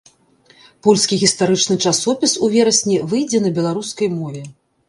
[0.85, 4.47] Польскі гістарычны часопіс у верасні выйдзе на беларускай мове.